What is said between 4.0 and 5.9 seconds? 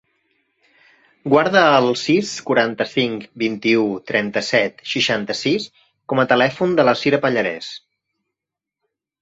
trenta-set, seixanta-sis